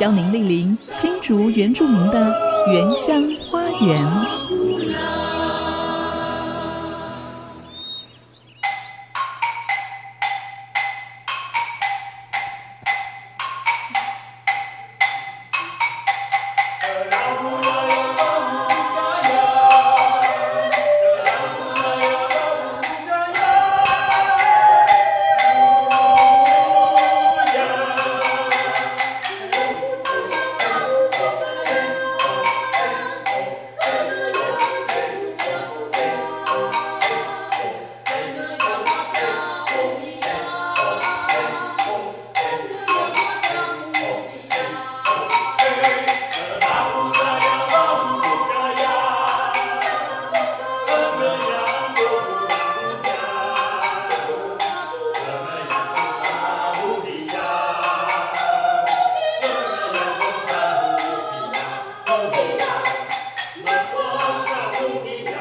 [0.00, 2.32] 邀您莅临新竹原住民的
[2.72, 4.57] 原乡花园。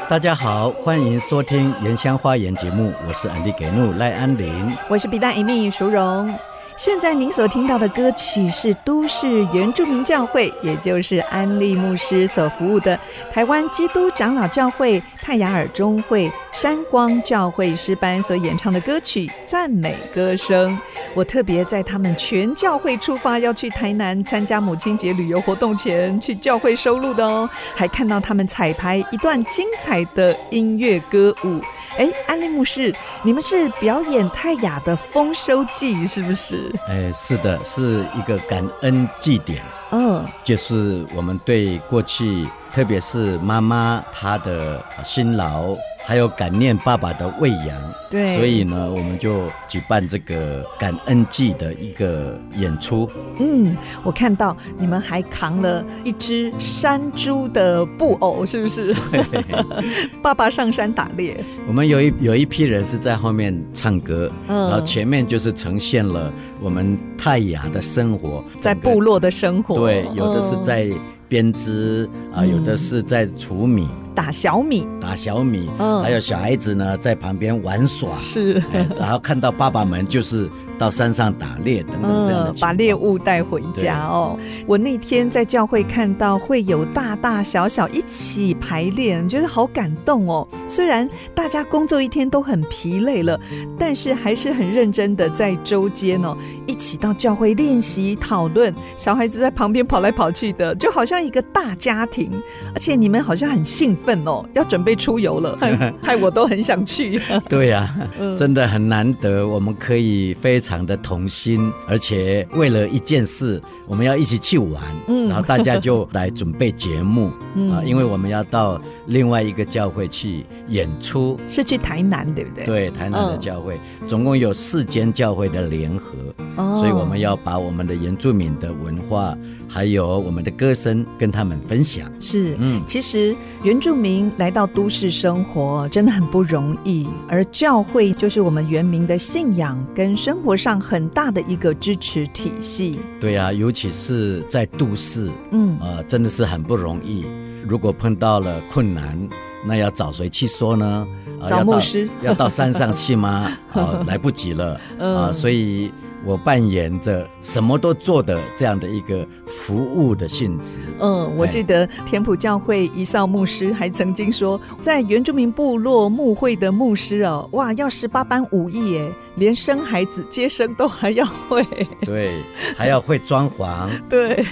[0.09, 6.33] 大家好，欢迎收听《原乡花园》节目，我是安迪给努赖安林，我是比达艾米淑荣。
[6.77, 12.97] 现在您所听到的歌曲是都市原住民教会，也就是安利牧师所服务的
[13.33, 20.71] 台湾基督长老教会泰雅尔中会山光教会诗班所演唱的歌曲《赞美歌声》。
[21.15, 31.59] 我特别在他们全教会出发要去台南参加母亲节旅游活动前去教会收录的哦，还看到他们彩排一段精彩的音乐歌舞。
[31.97, 32.93] 哎，安利牧师，
[33.23, 36.73] 你们是表演泰雅的丰收祭是不是？
[36.87, 39.63] 哎，是的，是一个感恩祭典。
[39.91, 45.75] 嗯，就是我们对过去，特别是妈妈她的辛劳。
[46.05, 53.09] 还有感念爸爸的喂养，对，所以呢，我们就举办这个感恩祭的一个演出。
[53.39, 58.93] 嗯，我看到你们还扛了一只山猪的布偶，是不是？
[59.11, 59.43] 对
[60.23, 61.35] 爸爸上山打猎。
[61.67, 69.75] 我们有一有一批人是在后面唱歌，嗯，然后前面就是呈现了我们泰雅的生活，在部落的生活。
[69.75, 70.89] 对，有的是在
[71.27, 73.87] 编织啊，嗯、有的是在除米。
[74.17, 78.53] 打小米，打小米，嗯，还有小孩子呢在旁边玩耍，是，
[78.99, 84.35] 然后看到爸爸们就是到山上打猎等等这样的，把猎物带回家哦。
[84.65, 90.47] 我那天在教会看到会有大大小小一起排练，觉得好感动哦。
[90.67, 93.39] 虽然大家工作一天都很疲累了，
[93.77, 96.35] 但是还是很认真的在周间哦
[96.65, 98.73] 一起到教会练习讨论。
[98.95, 102.31] 小孩子在旁边跑来跑去的，就好像一个大家庭，
[102.73, 104.06] 而且你们好像很兴奋。
[104.07, 107.19] 份哦，要准备出游了，害， 害我都很想去。
[107.49, 114.81] 对呀、啊，嗯、真的很难得，我们可以非常的同心，而且为了一件事，我们要一起去玩。
[115.09, 122.63] 嗯，然后大家就来准备节目、嗯、啊，因为我们要到另外一个教会去演出，是去台南，对不对？
[122.63, 126.13] 对，台南的教会、嗯、总共有四间教会的联合，
[126.55, 129.37] 哦、所以我们要把我们的原住民的文化。
[129.67, 132.09] 还有我们的歌声跟他们分享。
[132.19, 142.99] 是，嗯，其实原住民来到都市生活真的很不容易，而教会就是我们原民的信仰跟生活上很大的一个支持体系。
[143.19, 147.25] 对啊，尤其是在都市，嗯，呃，真的是很不容易。
[147.67, 149.17] 如果碰到了困难，
[149.65, 151.07] 那要找谁去说呢？
[151.39, 153.51] 呃、找牧师，要到，要到山上去吗？
[153.73, 155.91] 啊、呃，来不及了啊、所以。
[156.27, 160.77] 我扮演着什么都做的这样的一个服务的性质。
[160.99, 171.65] 嗯，我记得田普教会一少牧师还曾经说，在原住民部落牧会的牧师哦，哇，要十八般武艺耶，连生孩子接生都还要会。
[172.01, 172.43] 对，
[172.75, 173.87] 还要会装潢。
[174.09, 174.45] 对，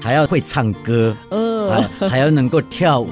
[0.00, 1.16] 还要会唱歌。
[1.30, 3.08] 嗯，还还要能够跳舞，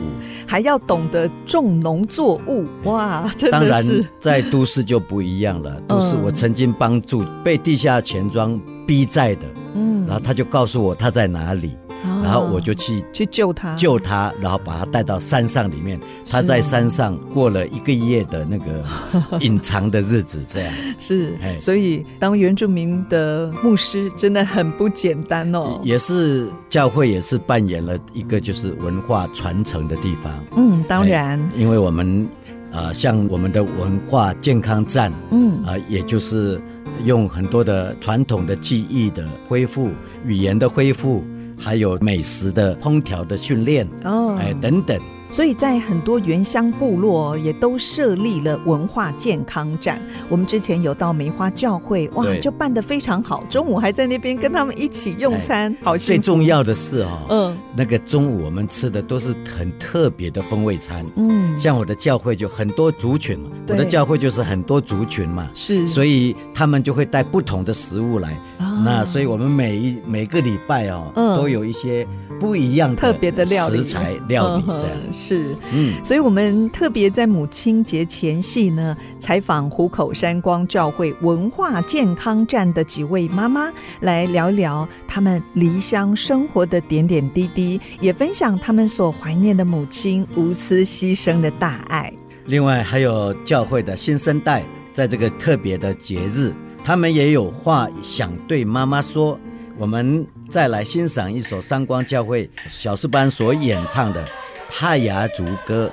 [0.47, 2.67] 还要懂得种农作物。
[2.85, 3.61] 哇，真的是。
[3.61, 5.81] 当然，在都市就不一样了。
[5.89, 11.77] 都市我曾经帮助被地下钱庄逼债的，嗯，然后他就告诉我他在哪里，
[12.23, 15.99] 然后我就去去救他，救他，然后把他带到山上里面。
[16.31, 18.85] 他在山上过了一个月的那个
[19.41, 21.37] 隐藏的日子，这样是。
[21.59, 25.81] 所以当原住民的牧师真的很不简单哦。
[25.83, 30.33] 也是教会也是扮演了一个就是文化传承的地方。
[30.57, 32.29] 嗯，当然，因为我们
[32.71, 36.61] 呃，像我们的文化健康站，嗯啊、呃，也就是
[37.05, 39.91] 用很多的传统的技艺的恢复、
[40.25, 41.25] 语言的恢复。
[41.59, 44.99] 还有美食的烹调的训练哦，哎等等。
[45.31, 50.01] 所以在很多原乡部落也都设立了文化健康站。
[50.29, 53.45] 我们之前有到梅花教会，哇，就办得非常好。
[53.51, 56.07] 中午还在那边跟他们一起用餐，好幸。
[56.07, 61.05] 最重要的是哦，嗯，那个中午我们吃的都是很特别的风味餐。
[61.17, 68.37] 嗯，像我的教会就很多族群嘛，我的教会就是很多族群嘛，是，所以他们就会带不同的食物来。
[68.85, 72.07] 那所以我们每一每个礼拜哦，都有一些
[72.39, 74.97] 不一样的特别的料理食材料理这样。
[75.21, 83.69] 是，嗯，所以我们特别在母亲节前夕呢，采访湖口山光教会文化健康站的几位妈妈，
[84.01, 92.13] 来聊聊他们离乡生活的点点滴滴，也分享他们所怀念的母亲无私牺牲的大爱。
[92.47, 94.63] 另外，还有教会的新生代，
[94.93, 96.55] 在这个特别的节日，
[96.85, 99.39] 他们也有话想对妈妈说。
[99.77, 104.27] 我们再来欣赏一首山光教会小四班所演唱的。
[104.69, 105.91] 泰雅族歌，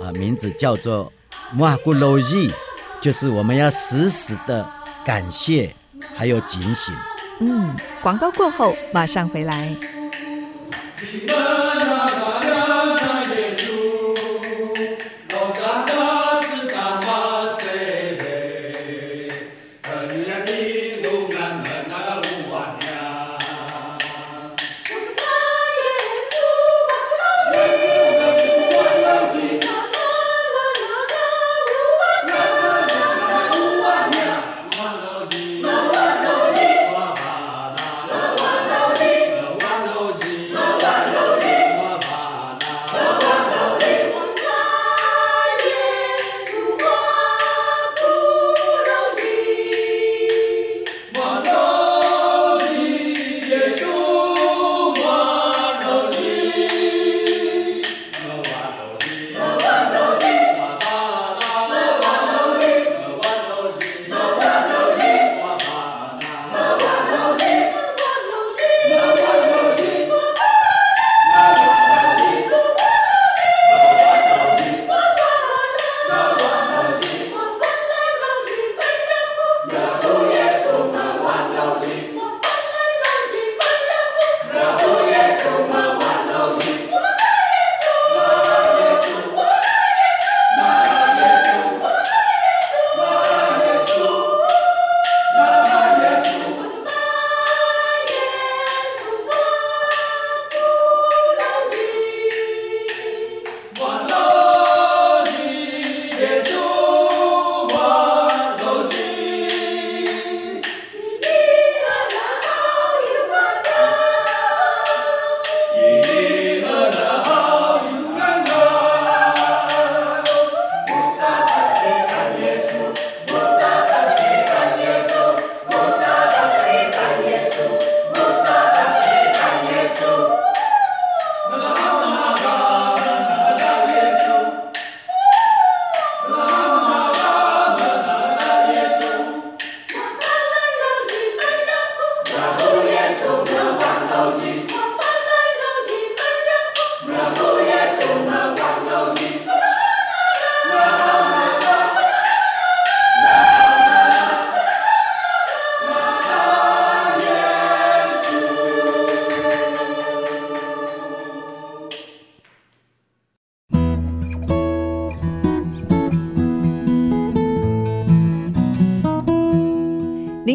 [0.00, 1.12] 啊，名字叫做
[1.56, 2.48] 《马古罗伊》，
[3.00, 4.66] 就是我们要时时的
[5.04, 5.74] 感谢，
[6.14, 6.94] 还有警醒。
[7.40, 9.76] 嗯，广告过后马上回来。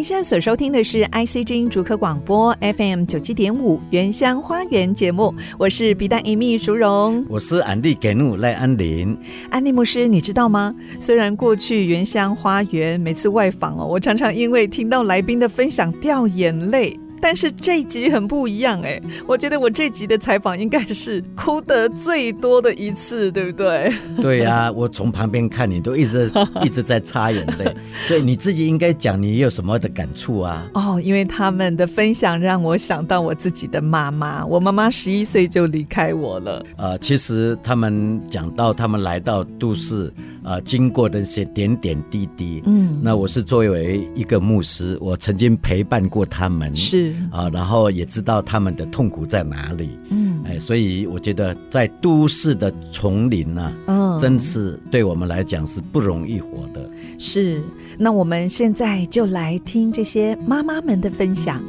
[0.08, 9.18] 现在所收听的是 IC 之音主客广播 FM 九七点五原乡花园节目，我是比丹 Amy 淑荣，我是安利给努赖安林。
[9.50, 10.74] 安利牧师，你知道吗？
[10.98, 16.98] 虽然过去原乡花园每次外访哦，我常常因为听到来宾的分享掉眼泪。
[17.22, 23.92] 但是这一集很不一样哎，我觉得我这集的采访应该是哭得最多的一次，对不对？
[24.22, 26.32] 对呀、啊，我从旁边看你都一直
[26.64, 30.68] 一直在擦眼泪，所以你自己应该讲你有什么的感触啊？
[30.74, 36.66] 哦，因为他们的分享让我想到我自己的妈妈，我妈妈十一岁就离开我了。
[36.78, 40.12] 呃，其实他们讲到他们来到都市，
[40.44, 47.07] 呃，经过的一些点点滴滴，嗯，那我是作为一个牧师，我曾经陪伴过他们，是。
[47.32, 56.90] 啊，然后也知道他们的痛苦在哪里，嗯，哎，所以我觉得在都市的丛林呢、啊，嗯，真是对我们来讲是不容易活的。
[57.20, 57.62] 是，
[57.98, 61.64] 那我们现在就来听这些妈妈们的分享。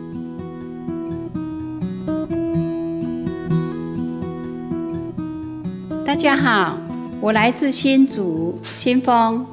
[6.05, 6.79] 大家好，
[7.21, 9.45] 我来自新竹新丰，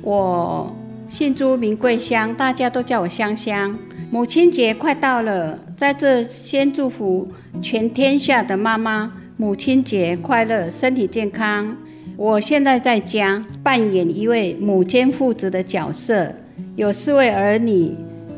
[0.00, 0.74] 我
[1.08, 3.76] 姓朱名桂香，大家都叫我香香。
[4.12, 7.28] 母亲节快到了，在这先祝福
[7.62, 11.76] 全天下的妈妈母亲节快乐，身体健康。
[12.16, 16.34] 我现在在家扮演一位母兼父职的角色，
[16.74, 17.96] 有四位儿女，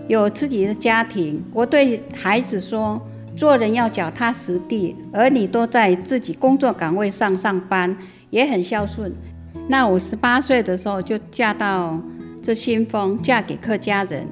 [0.09, 1.43] 有自己的家庭。
[1.55, 3.01] 我对孩子说，
[3.35, 7.97] 做人要脚踏实地，儿女都在自己工作岗位上上班，
[8.29, 9.11] 也很孝顺。
[9.69, 11.99] 那我十八岁的时候就嫁到
[12.43, 14.27] 这新丰，嫁给客家人。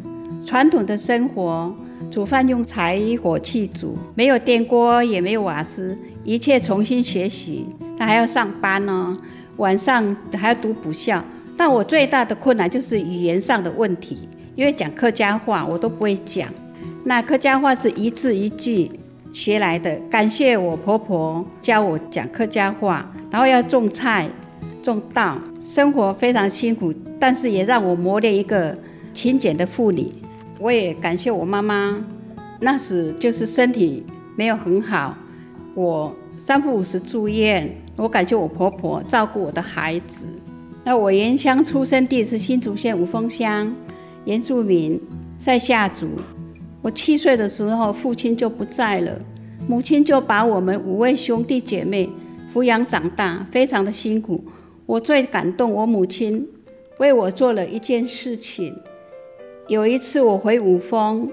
[0.45, 1.75] 传统的生活，
[2.11, 7.67] 煮饭用柴火气煮，没有电锅，也没有瓦斯，一切重新学习。
[7.99, 9.15] 他还要上班呢，
[9.59, 11.23] 晚上还要读补校。
[11.57, 16.49] 但我最大的困难就是语言上的问题，因为讲客家话我都不会讲。
[17.05, 18.91] 那客家话是一字一句
[19.33, 19.95] 学来的。
[20.11, 24.27] 感谢我婆婆教我讲客家话，然后要种菜、
[24.83, 28.75] 种稻，生活非常辛苦，但是也让我磨练一个
[29.13, 30.11] 勤俭的妇女。
[30.61, 32.05] 我也感谢我妈妈，
[32.61, 34.05] 那时就是身体
[34.37, 35.17] 没有很好，
[35.75, 37.75] 我三不五时住院。
[37.97, 40.27] 我感谢我婆婆照顾我的孩子。
[40.85, 43.75] 那我原乡出生地是新竹县五峰乡，
[44.27, 45.01] 原住民
[45.39, 46.09] 赛夏族。
[46.83, 49.19] 我七岁的时候，父亲就不在了，
[49.67, 52.11] 母亲就把我们五位兄弟姐妹
[52.53, 54.45] 抚养长大，非常的辛苦。
[54.85, 56.47] 我最感动，我母亲
[56.99, 58.75] 为我做了一件事情。
[59.71, 61.31] 有一次我回五峰，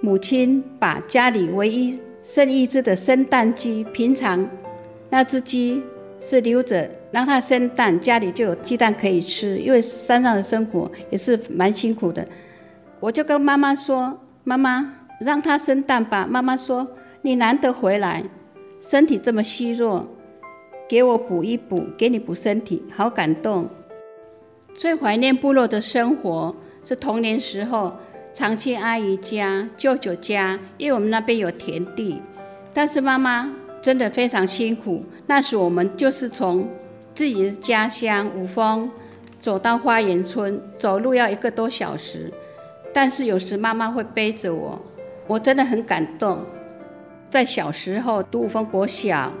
[0.00, 4.44] 母亲把家里唯一剩一只的生蛋鸡，平常
[5.08, 5.80] 那只鸡
[6.18, 9.56] 是留着让它生蛋，家里就有鸡蛋可以吃。
[9.58, 12.26] 因为山上的生活也是蛮辛苦的，
[12.98, 16.84] 我就跟妈妈说：“妈妈，让它生蛋吧。”妈妈说
[17.22, 18.24] ：“你难得回来，
[18.80, 20.08] 身体这么虚弱，
[20.88, 23.68] 给我补一补，给你补身体，好感动。”
[24.74, 26.52] 最怀念部落的生活。
[26.82, 27.96] 是童年时候
[28.32, 32.20] 常去阿姨家、舅舅家，因为我们那边有田地。
[32.72, 35.00] 但是妈妈真的非常辛苦。
[35.26, 36.68] 那时我们就是从
[37.12, 38.90] 自己的家乡五峰
[39.40, 42.32] 走到花园村，走路要一个多小时。
[42.92, 44.80] 但是有时妈妈会背着我，
[45.26, 46.44] 我真的很感动。
[47.28, 49.32] 在小时候读五峰国小，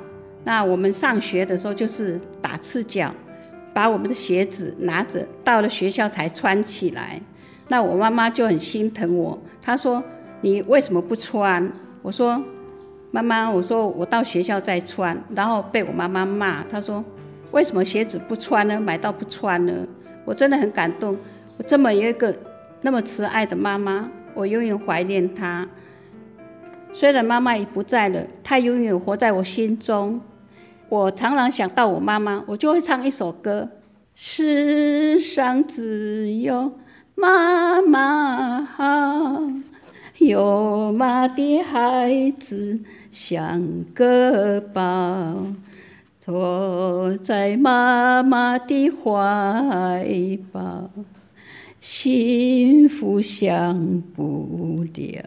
[0.44, 3.12] 那我们上学的时候就是打赤脚，
[3.72, 7.20] 把我们的鞋子拿着到了学校才穿起来。
[7.68, 10.02] 那我妈妈就很心疼我，她说
[10.42, 11.70] ：“你为什么不穿？”
[12.02, 12.42] 我说
[13.12, 17.04] ：“妈妈，我说我到学校再穿。”然后被我妈妈骂，她说
[17.52, 18.80] ：“为什么鞋子不穿呢？
[18.80, 19.72] 买到不穿呢？”
[20.26, 21.16] 我真的很感动，
[21.56, 22.36] 我这么一个
[22.82, 25.68] 那么慈爱的妈妈，我永远怀念她。
[26.92, 30.20] 虽然妈妈已不在了，她永远活在我心中。
[30.90, 33.66] 我常常想到我妈妈，我就会唱一首歌
[34.14, 36.72] ：“世上只有。”
[37.14, 39.42] 妈妈好，
[40.18, 45.36] 有妈的孩子像个宝，
[46.18, 50.90] 坐在妈妈的怀抱，
[51.78, 55.22] 幸福享不了，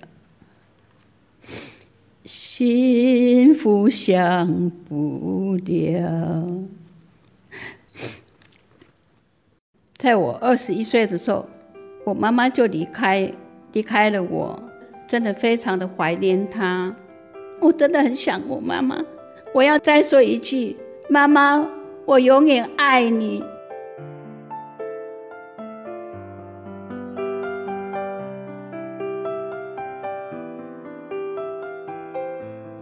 [2.23, 6.63] 幸福享不了。
[9.95, 11.47] 在我二十一岁的时候。
[12.05, 13.31] 我妈妈就离开，
[13.71, 14.61] 离开了我，
[15.07, 16.93] 真的非常的怀念她。
[17.61, 19.01] 我真的很想我妈妈。
[19.53, 20.75] 我要再说一句，
[21.09, 21.65] 妈妈，
[22.05, 23.41] 我永远爱你。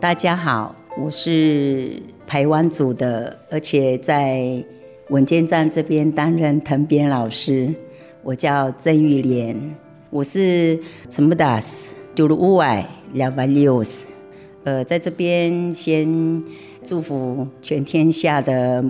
[0.01, 1.93] 大家好，我是
[2.25, 4.51] 排湾族的，而且在
[5.09, 7.71] 稳健站这边担任藤编老师。
[8.23, 9.55] 我叫曾玉莲，
[10.09, 10.79] 我是
[11.11, 14.05] 陈木达斯，就是乌外 Lavalios。
[14.63, 16.43] 呃，在这边先
[16.83, 18.83] 祝福全天下的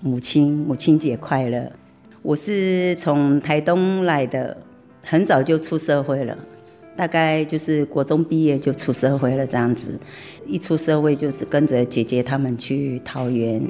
[0.00, 1.72] 母亲母亲节快乐。
[2.20, 4.54] 我是从台东来的，
[5.02, 6.36] 很早就出社会了，
[6.94, 9.98] 大概就是国中毕业就出社会了这样子。
[10.48, 13.62] 一出社会就是跟着姐姐他们去桃园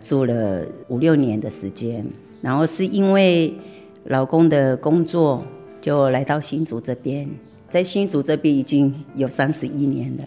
[0.00, 2.04] 住了五六年的时间，
[2.42, 3.54] 然后是因为
[4.04, 5.42] 老公的工作
[5.80, 7.28] 就来到新竹这边，
[7.68, 10.24] 在新竹这边已经有三十一年了。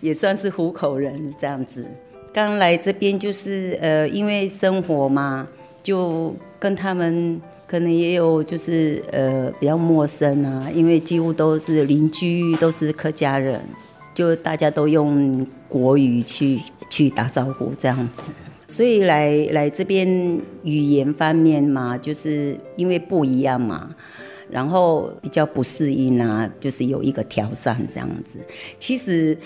[0.00, 1.84] 也算是湖口人这样子，
[2.32, 5.48] 刚来这边就是呃，因为生活嘛，
[5.82, 13.60] 就跟他们可能也有就是呃比较陌生啊，因为几乎都是邻居，都是客家人，
[14.16, 16.58] 就大家都用国语去
[16.88, 18.32] 去打招呼这样子，
[18.66, 20.08] 所以来来这边
[20.62, 23.94] 语言方面嘛，就是因为不一样嘛。
[24.48, 28.38] 然后比较不适应啊，就是有一个挑战这样子。
[28.78, 29.36] 其实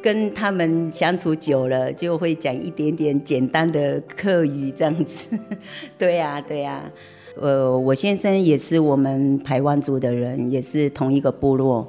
[0.00, 5.36] 跟他们相处久了，就会讲一点点简单的客语这样子。
[5.98, 6.90] 对呀，对呀。
[7.38, 11.86] 呃，我先生也是我们排湾族的人，也是同一个部落。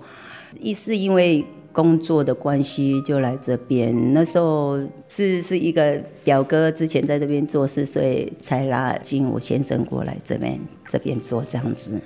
[0.60, 1.46] 一是因为
[1.78, 4.12] 工作的关系就来这边。
[4.12, 12.02] 那时候是是一个表哥之前在这边做事，所以才拉进我先生过来这边这边做这样子。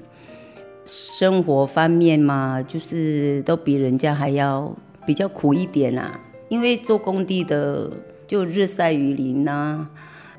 [0.86, 4.76] 生活方面嘛，就是都比人家还要
[5.06, 6.20] 比较苦一点啊。
[6.50, 7.90] 因为做工地的
[8.28, 9.88] 就日晒雨淋呐，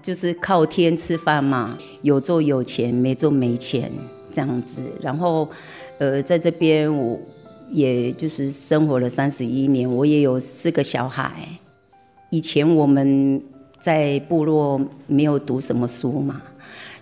[0.02, 3.90] 就是靠天吃饭嘛，有做有钱，没做没钱
[4.30, 4.76] 这样子。
[5.00, 5.48] 然后，
[5.96, 7.18] 呃，在这边我
[7.72, 11.48] 也就是生活了三十一年，我也有四个小孩。
[12.30, 13.42] 以前我们
[13.80, 16.40] 在部落没有读什么书嘛，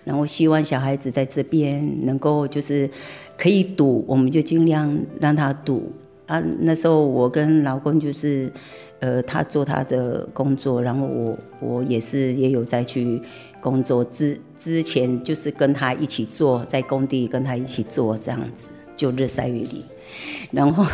[0.03, 2.89] 然后希望小孩子在这边能够就是。
[3.37, 5.91] 可以读，我们就尽量让他读
[6.27, 6.39] 啊。
[6.59, 8.51] 那时候我跟老公就是，
[8.99, 13.19] 呃，他做他的工作，然后我我也是也有在去
[13.59, 14.03] 工作。
[14.05, 19.83] 之之前就是跟他一起做，在工地跟他一起做这样子，就日晒雨淋。
[20.51, 20.85] 然后，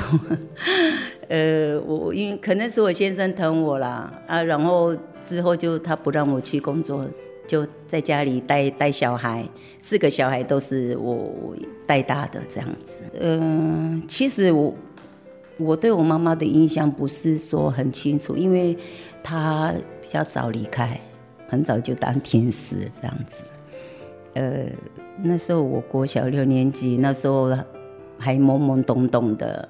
[1.30, 7.06] 呃，我因为可能是我先生疼我啦啊，然后之后就他不让我去工作。
[7.48, 9.48] 就在家里带带小孩，
[9.80, 11.56] 四个小孩都是我
[11.86, 13.00] 带大的这样子。
[13.22, 14.76] 嗯，其实我
[15.56, 18.78] 我对我妈妈的印象不是说很清楚，因为
[19.24, 21.00] 她比较早离开，
[21.48, 23.44] 很早就当天使这样子。
[24.34, 24.66] 呃，
[25.24, 27.58] 那时候我国小六年级，那时候
[28.18, 29.68] 还懵懵懂懂的。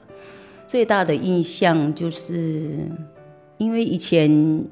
[0.66, 2.78] 最大的印象就是，
[3.58, 4.64] 因为以前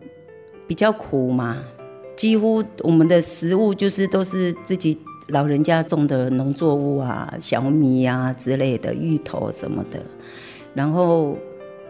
[0.67, 1.63] 比较苦嘛。
[2.15, 9.99] 几乎我们的食物就是都是自己老人家种的农作物啊，小米啊之类的，芋头什么的。
[10.73, 11.37] 然后，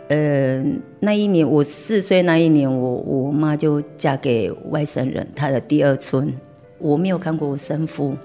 [0.08, 0.66] 呃，
[1.00, 6.34] 那一年我四岁那一年，我我妈就嫁给外省人，她的第二村，
[6.80, 8.16] 我没有看过我生父。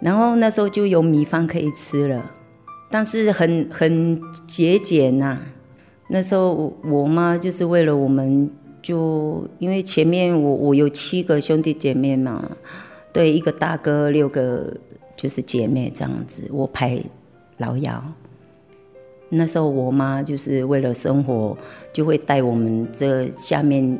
[0.00, 2.30] 然后那时候就有米饭可以吃了，
[2.92, 5.40] 但是很很节俭呐。
[6.08, 8.48] 那时候我妈就是为了我们。
[8.82, 12.50] 就因为前面我我有七个兄弟姐妹嘛，
[13.12, 14.76] 对，一个大哥，六个
[15.16, 17.00] 就是姐妹这样子，我排
[17.58, 18.02] 老幺。
[19.28, 21.56] 那时候我妈就是为了生活，
[21.92, 23.96] 就会带我们这下面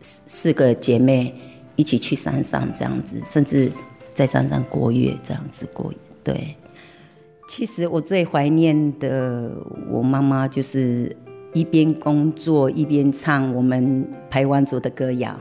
[0.00, 1.34] 四四个姐妹
[1.74, 3.72] 一起去山上这样子，甚至
[4.14, 5.92] 在山上过夜这样子过。
[6.22, 6.54] 对，
[7.54, 9.50] 其实我最怀念的
[9.90, 11.14] 我妈妈就是。
[11.54, 15.38] 一边工作一边唱我们台湾族的歌谣，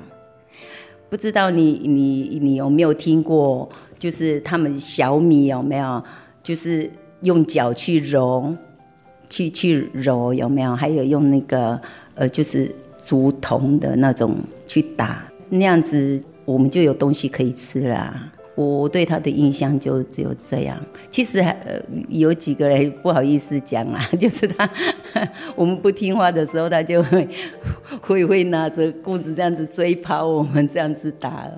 [1.10, 3.70] 不知道你你你有没有听过？
[3.98, 6.04] 就是他们小米有没有？
[6.44, 8.54] 就是用脚去揉，
[9.30, 10.76] 去去揉有没有？
[10.76, 11.80] 还有用那个
[12.16, 12.70] 呃，就是
[13.02, 14.36] 竹筒的那种
[14.68, 18.34] 去打，那样子我们就有东西可以吃了。
[18.56, 20.80] 我对他的印象就只有这样。
[21.10, 24.70] 其实还呃有几个人不好意思讲啊， 就是他
[25.56, 27.28] 我们不听话的时候，他就会
[28.02, 31.50] 会会拿着棍子这样子追跑我们，这样子打。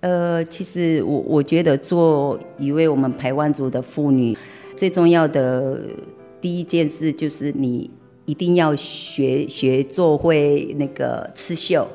[0.00, 4.36] 呃，其实我我觉得做一位我们排湾族的妇女，
[4.76, 5.80] 最重要的
[6.40, 7.90] 第一件事就是你
[8.26, 11.88] 一定要学学做会那个刺绣，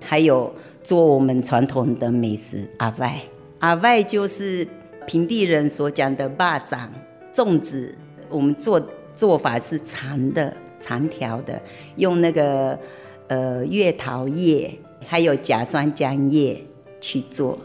[0.00, 3.22] 还有做我们传统的美食阿拜。
[3.66, 4.64] 阿外就是
[5.08, 6.88] 平地人所讲的霸掌
[7.34, 7.92] 粽子，
[8.30, 8.80] 我们做
[9.12, 11.60] 做法是长的长条的，
[11.96, 12.78] 用那个
[13.26, 14.72] 呃月桃叶
[15.04, 16.62] 还有甲酸浆叶
[17.00, 17.58] 去做，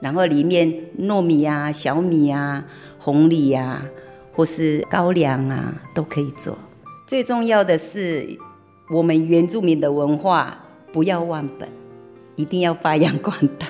[0.00, 2.62] 然后里面糯米啊、小米啊、
[2.98, 3.82] 红米啊
[4.34, 6.58] 或是高粱啊都可以做。
[7.06, 8.28] 最重要的是，
[8.90, 11.66] 我们原住民的文化不要忘本，
[12.36, 13.66] 一定要发扬光大。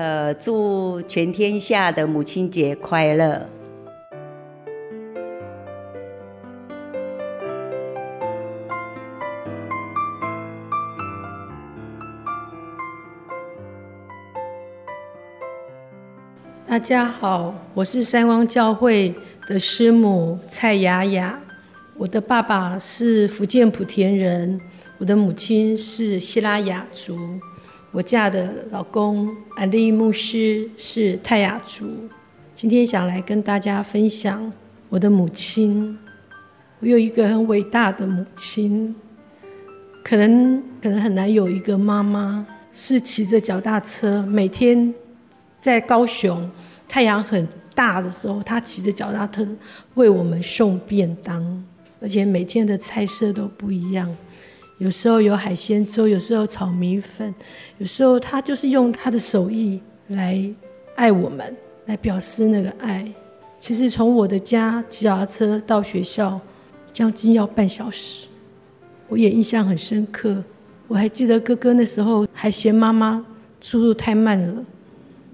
[0.00, 3.46] 呃，祝全天下的母亲节快乐！
[16.66, 19.14] 大家好，我是三光教会
[19.46, 21.38] 的师母蔡雅雅。
[21.98, 24.58] 我的爸爸是福建莆田人，
[24.96, 27.18] 我的母亲是西拉雅族，
[27.92, 32.08] 我嫁的老公安利牧师是泰雅族。
[32.52, 34.52] 今天想来跟大家分享
[34.88, 35.98] 我的母亲。
[36.78, 38.94] 我有一个很伟大的母亲，
[40.04, 44.94] 可能可能很难有一个妈妈是骑着脚踏车，每天
[45.58, 46.48] 在高雄
[46.88, 49.44] 太阳很大的时候，她骑着脚踏车
[49.94, 51.64] 为我们送便当。
[52.00, 54.08] 而且每天的菜色都不一样，
[54.80, 57.34] 有时候有海鲜粥，有时候炒米粉，
[57.76, 60.42] 有时候他就是用他的手艺来
[60.94, 63.06] 爱我们，来表示那个爱。
[63.58, 66.40] 其实从我的家骑脚踏车到学校，
[66.94, 68.26] 将近要半小时，
[69.06, 70.42] 我也印象很深刻。
[70.88, 73.22] 我还记得哥哥那时候还嫌妈妈
[73.60, 74.64] 速度太慢了，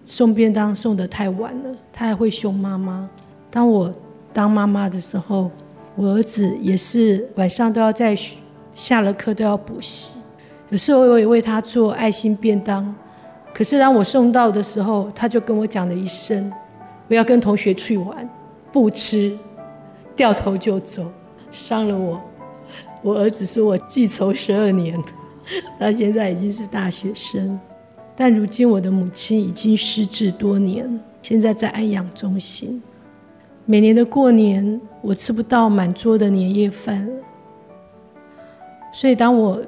[0.08, 3.08] 送便当送得太晚了，他还会凶妈妈。
[3.48, 3.94] 当我
[4.32, 5.48] 当妈妈的时候，
[5.94, 8.12] 我儿子也是晚上都要在
[8.76, 10.12] 下了课都要补习，
[10.68, 12.94] 有时候我也为他做爱心便当，
[13.54, 16.52] 可是当我送到的时候，他就跟我讲了一声
[17.08, 18.28] ：“我要跟同学去玩，
[18.70, 19.36] 不吃，
[20.14, 21.10] 掉头就走，
[21.50, 22.20] 伤了我。”
[23.02, 25.02] 我儿子说我记仇十二年，
[25.78, 27.58] 他现在已经是大学生，
[28.14, 32.82] 但如今我的母亲已经失智多年，现在在安养中心。
[33.64, 37.12] 每年的过年，我吃不到满桌的年夜饭了。
[38.96, 39.62] 所以，当我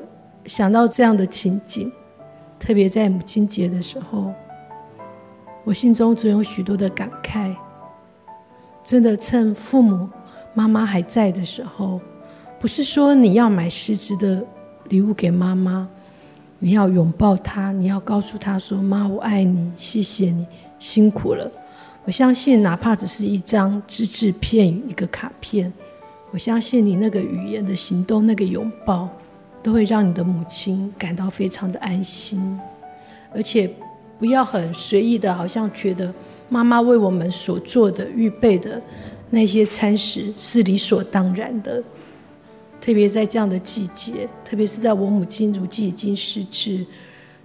[0.46, 1.92] 想到这样的情景，
[2.58, 4.32] 特别在母亲节的时候，
[5.64, 7.54] 我心中总有许多的感慨。
[8.82, 10.08] 真的，趁父母、
[10.54, 12.00] 妈妈还在的时候，
[12.58, 14.42] 不是说你要买实质的
[14.84, 15.86] 礼物给妈妈，
[16.58, 20.46] 你要拥抱她，你要告诉她说：“妈，我爱你，谢谢你，
[20.78, 21.52] 辛苦了。”
[22.06, 25.70] 我相信，哪怕只是一张只字片语、一个卡片，
[26.30, 29.08] 我相信你那个语言的行动、那个拥抱，
[29.62, 32.58] 都会让你的母亲感到非常的安心。
[33.34, 33.70] 而且，
[34.18, 36.12] 不要很随意的，好像觉得
[36.48, 38.80] 妈妈为我们所做的、预备的
[39.30, 41.82] 那些餐食是理所当然的。
[42.80, 46.86] 特别在这样的季节，特别是在我母亲如今已经失智，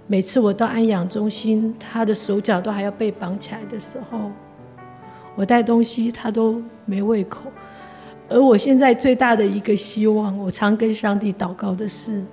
[0.07, 4.31] 每次我到安养中心，她的手脚都还要被绑起来的时候。
[5.35, 7.51] 我带东西，她都没胃口。
[8.33, 12.23] 而我现在最大的一个希望，我常跟上帝祷告的是：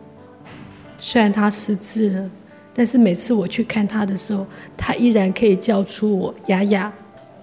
[0.98, 2.30] 虽然他失智了，
[2.72, 4.46] 但是每次我去看他的时候，
[4.78, 6.90] 他依然可以叫出我雅雅，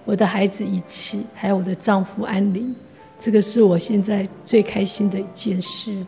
[0.04, 2.74] 我的孩子一起，还有我的丈夫安林。
[3.16, 6.04] 这个是我现在最开心的一件事。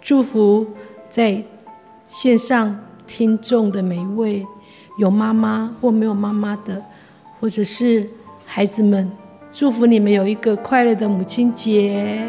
[0.00, 0.66] 祝福
[1.08, 1.40] 在
[2.10, 4.44] 线上听众的每一位，
[4.98, 6.82] 有妈妈或没有妈妈的，
[7.38, 8.10] 或者是。
[8.48, 9.10] 孩子们，
[9.58, 12.22] 祝福你们有一个快乐的母亲节。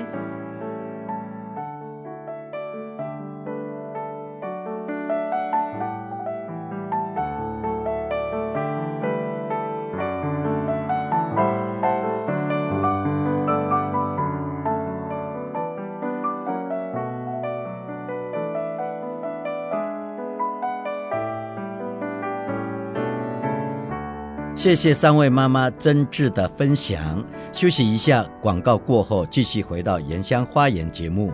[24.57, 27.23] 谢谢三位妈妈真挚的分享。
[27.53, 31.31] 休息一下，广告过后继续回到《原乡花园》节目。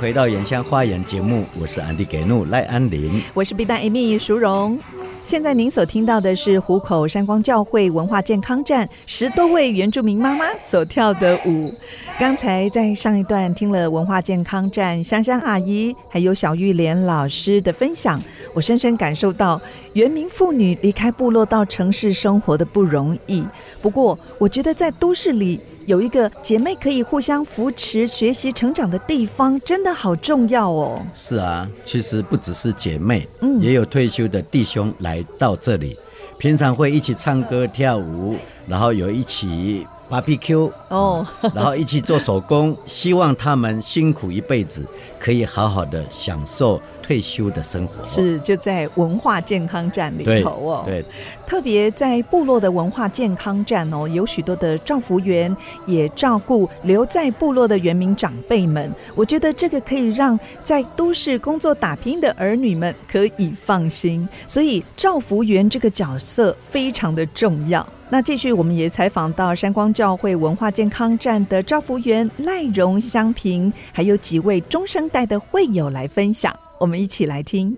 [0.00, 4.78] 回到《原乡花园》节目，我是安迪给怒赖安林，我是 B 站 Amy 淑荣。
[5.24, 11.74] 现在您所听到的是湖口山光教会文化健康站十多位原住民妈妈所跳的舞。
[12.16, 18.22] 刚才在上一段听了文化健康站香香阿姨还有小玉莲老师的分享，
[18.54, 19.60] 我深深感受到
[19.94, 23.44] 原民妇女离开部落到城市生活的不容易。
[23.82, 25.58] 不过，我觉得在都市里。
[25.88, 31.00] 有一个姐妹可以互相扶持、学习成长的地方，真的好重要哦。
[31.14, 35.96] 是啊，其实不只是姐妹，嗯，也有退休的弟兄来到这里，
[36.36, 44.86] 平常会一起唱歌跳舞，然后有一起 BBQ 哦，然后一起做手工，希望他们辛苦一辈子，
[45.18, 46.78] 可以好好的享受。
[47.08, 51.04] 退休的生活是就在文化健康站里头哦，对，对，
[51.46, 58.92] 特别在部落的文化健康站哦，有许多的照福员也照顾留在部落的原民长辈们。
[59.14, 67.86] 我觉得这个可以让在都市工作打拼的儿女们可以放心，所以照福员这个角色非常的重要。
[68.10, 76.54] 那继续，我们也采访到山光教会文化健康站的照福员赖荣香平，还有几位中生代的会友来分享。
[76.80, 77.76] 我们一起来听。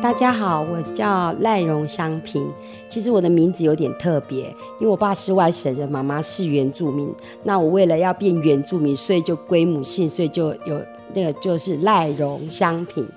[0.00, 2.48] 大家好，我叫赖荣香萍。
[2.88, 4.44] 其实我的名字有点特别，
[4.78, 7.12] 因为我爸是外省人，妈妈是原住民。
[7.42, 10.80] 那我为了要变原住民，所以就归母姓，所以就有
[11.12, 13.08] 那个就是赖荣香萍。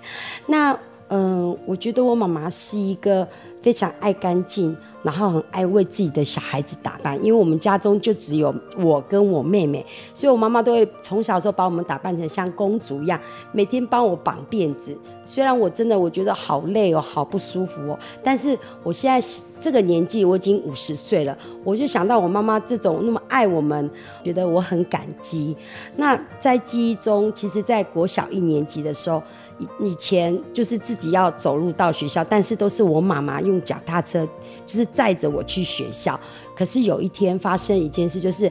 [0.47, 0.75] 那
[1.09, 3.27] 嗯、我觉得我妈妈是一个
[3.61, 4.75] 非常爱干净。
[5.03, 13.19] 然后很爱为自己的小孩子打扮，因为我们家中就只有我跟我妹妹，所以我妈妈都会从小时候把我们打扮成像公主一样，
[13.51, 14.97] 每天帮我绑辫子。
[15.25, 19.27] 虽然我真的我觉得好累哦，好不舒服哦，但是我现在
[19.61, 23.89] 这个年纪，我已经五十岁了，我就想到我妈妈这种那么爱我们，
[24.23, 25.55] 觉得我很感激。
[25.95, 29.21] 那在记忆中，其实在国小一年级的时候，
[29.59, 34.27] 以以前就是自己要走路到学校，但是都是我妈妈用脚踏车。
[34.65, 36.17] 就是载着我去学校，
[36.55, 38.49] 可是有一天发生一件事，就是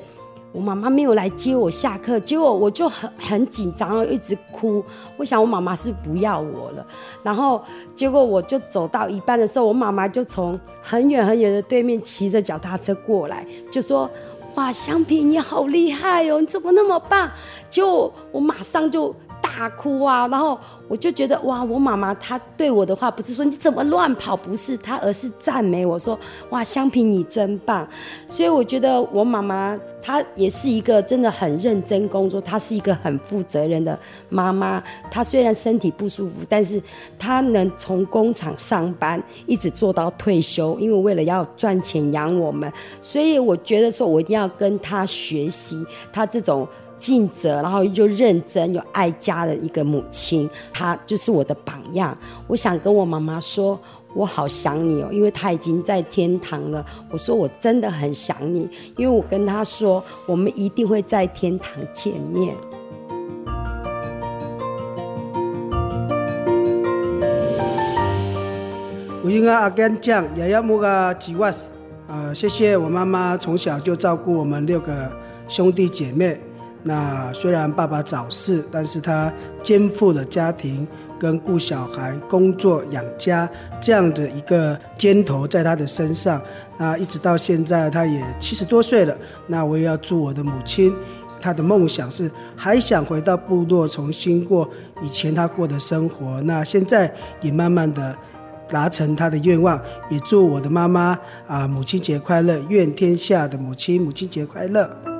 [0.52, 4.84] 我妈妈没有来接我下课，结果我就很很紧张，然后一直哭。
[5.16, 6.86] 我想我妈妈是不要我了，
[7.22, 7.62] 然后
[7.94, 14.08] 结果我就走到一半的时候，我妈妈就从很远很远的对面骑着脚踏车过来，就说
[14.56, 17.30] ：“哇，香萍你好厉害哦，你怎么那么棒？”
[17.70, 20.58] 结果我马上就大哭啊，然后。
[20.92, 26.18] 我就觉得哇，我妈妈她对我的话不是说你怎么乱跑，不是她，而是赞美我说
[26.50, 27.88] 哇，香萍你真棒。
[28.28, 34.84] 所以我觉得我妈妈她也是一个真的很认真工作，她是一个很负责任的妈妈。
[35.10, 36.78] 她虽然身体不舒服，但是
[37.18, 42.70] 她能从工厂上班一直做到退休，因为为了要赚钱养我们。
[43.00, 46.68] 所以我觉得说我一定要跟她学习，她这种。
[47.02, 52.16] 尽责，然后又认真又爱家的一个母亲，她就是我的榜样。
[52.46, 53.76] 我想跟我妈妈说，
[54.14, 56.86] 我好想你哦，因为她已经在天堂了。
[57.10, 62.54] 我说我真的很想你，因为我跟她说，我们一定会在天堂见面。
[69.24, 71.52] 我应该阿甘酱，也要木个几万。
[72.06, 75.10] 啊，谢谢我妈妈从小就照顾我们六个
[75.48, 76.38] 兄弟姐妹。
[76.82, 80.86] 那虽然爸爸早逝，但是他肩负了家庭
[81.18, 83.48] 跟顾小孩、工作养家
[83.80, 86.42] 这样的一个肩头在他的身上。
[86.78, 89.16] 那一直到现在，他也七十多岁了。
[89.46, 90.92] 那我也要祝我的母亲，
[91.40, 94.68] 她的梦想是还想回到部落，重新过
[95.00, 96.42] 以前她过的生活。
[96.42, 98.16] 那现在也慢慢的
[98.68, 99.80] 达成她的愿望。
[100.10, 101.16] 也祝我的妈妈
[101.46, 102.58] 啊，母亲节快乐！
[102.68, 105.11] 愿天下的母亲母亲节快乐！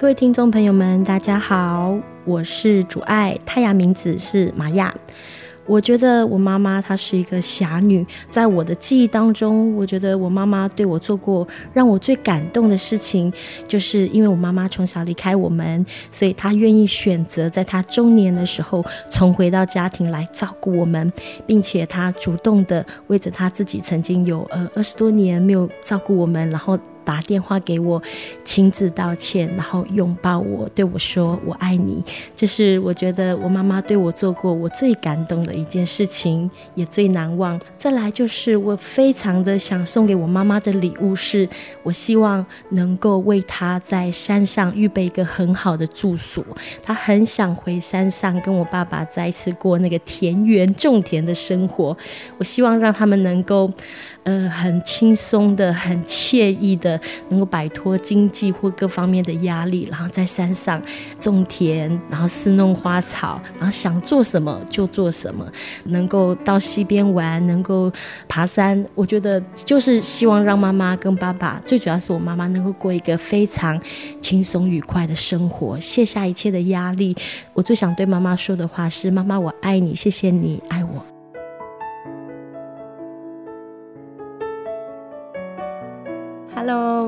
[0.00, 4.94] 各位听众朋友们，大家好，我是主爱，太阳名字是玛雅。
[5.66, 13.32] 我觉得我妈妈她是一个侠女，在我的记忆当中，我觉得我妈妈对我做过让我最感动的事情，
[13.66, 21.12] 就是因为我妈妈从小离开我们，所以她愿意选择在她中年的时候重回到家庭来照顾我们，
[21.44, 26.78] 并且她主动的为着她自己曾经有呃二十多年没有照顾我们，然后。
[27.08, 28.02] 打电话给我，
[28.44, 32.04] 亲自道歉，然后拥抱我，对我说“我爱你”。
[32.36, 37.58] 这是我觉得我妈妈对我做过我最感动的一件事情，也最难忘。
[37.78, 41.48] 再来就是我非常的想送给我妈妈的礼物是，
[41.82, 46.44] 我希望能够为她在山上预备一个很好的住所。
[46.82, 51.96] 她很想回山上跟我爸爸再次过那个田园种田的生活。
[52.36, 53.66] 我希望让他们能够。
[54.28, 60.82] 呃，很轻松的，很惬意的，能够摆脱经济或各方面的压力，然后在山上
[61.18, 65.50] 种田，然后侍弄花草，然后想做什么就做什么，
[65.84, 67.90] 能够到溪边玩，能够
[68.28, 68.84] 爬山。
[68.94, 73.80] 我觉得就是希望让妈妈跟爸爸，最主要是我妈妈能够过一个非常
[74.20, 77.16] 轻松愉快的生活，卸下一切的压力。
[77.54, 81.17] 我最想对妈妈说的话是：妈妈，我爱你，谢谢你爱我。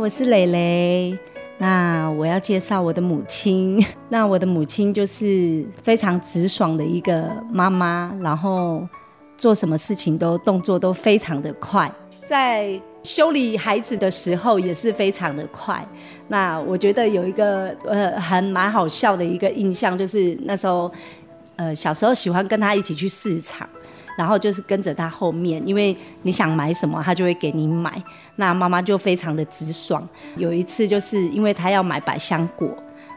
[0.01, 1.19] 我是蕾蕾。
[1.59, 3.85] 那我要介绍我的母亲。
[4.09, 8.89] 那我的母亲就是非常直爽的一个妈妈，然后
[9.37, 11.93] 做什么事情都动作都非常的快，
[12.25, 15.87] 在修理孩子的时候也是非常的快。
[16.29, 20.91] 那我觉得有一个呃还蛮好笑的一个印象，就是那时候
[21.57, 23.69] 呃小时候喜欢跟她一起去市场。
[24.21, 27.91] 然后就是跟着他后面，因为你想买什么，他就会给你买。
[28.37, 30.07] 那妈妈就非常的直爽。
[30.37, 32.69] 有一次，就是因为他要买百香果，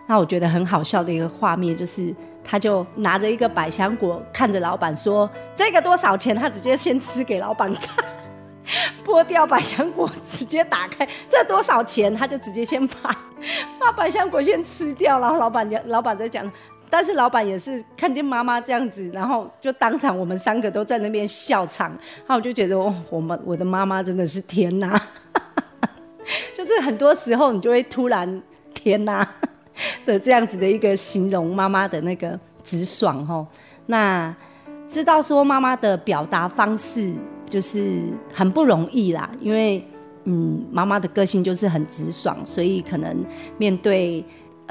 [0.08, 8.06] 那我觉得很好笑的一个画面，就是他就拿着一个百香果，看着老板说：“这个多少钱？”他直接先吃给老板看，
[9.04, 12.16] 剥掉百香果，直接打开，这多少钱？
[12.16, 13.14] 他就直接先把
[13.78, 16.50] 把百香果先吃掉，然后老板老板在讲。
[16.94, 25.02] 但是老板也是看见妈妈这样子，然后就当场我们三个都在那边笑场，然后我就觉得哦，我们我的妈妈真的是天哪，
[26.56, 28.40] 就是很多时候你就会突然
[28.76, 29.28] 天哪
[30.06, 33.48] 的这样子的一个形容妈妈的那个直爽吼。
[33.88, 34.32] 那
[34.88, 37.12] 知道说妈妈的表达方式
[37.50, 39.84] 就是很不容易啦，因为
[40.26, 43.26] 嗯妈妈的个性就是很直爽，所以可能
[43.58, 44.24] 面对。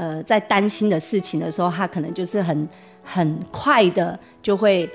[0.02, 2.68] 呃，在担心的事情的时候，他可能就是很
[3.04, 4.90] 很快的就会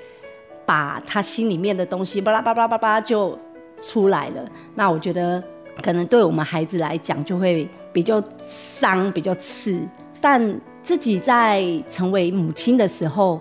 [0.65, 3.39] 把他心里面的东西巴拉巴拉巴拉就
[3.79, 4.45] 出来了。
[4.75, 5.41] 那我觉得
[5.81, 9.79] 可能对我们孩子来讲就会比较伤、比较刺。
[10.19, 13.39] 但自己在成为母亲的时候，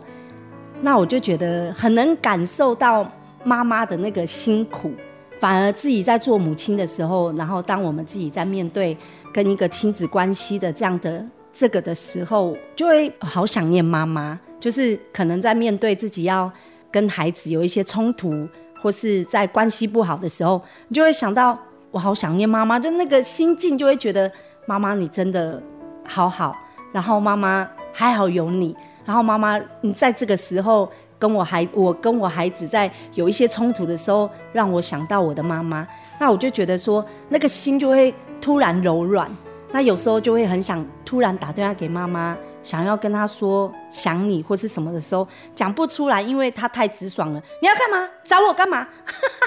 [0.83, 3.05] 那我就觉得很能感受到
[3.43, 4.93] 妈妈的那个辛苦。
[5.41, 8.97] 反而自己在做母亲的时候，然后当我们自己在面对
[9.33, 11.27] 跟一个亲子关系的这样的。
[11.59, 14.39] 这个的时候，就会好想念妈妈。
[14.61, 16.51] 就是可能在面对自己要
[16.91, 18.49] 跟孩子有一些冲突，
[18.81, 21.59] 或是在关系不好的时候，你就会想到
[21.91, 22.79] 我好想念妈妈。
[22.79, 24.31] 就那个心境，就会觉得
[24.67, 25.63] 妈妈你真的
[26.05, 26.57] 好好，
[26.93, 35.87] 然后妈妈还好有你，然后妈妈你在这个时候跟我孩我跟我孩子在有一些冲突的时候，让我想到我的妈妈，
[36.19, 39.31] 那我就觉得说那个心就会突然柔软。
[39.77, 47.43] 那有时候就会很想突然打电话给妈妈，想要跟她说想你或是什么的时候，讲不出来，因为她太直爽了。
[47.61, 48.09] 你要干嘛？
[48.25, 48.89] 找我干嘛？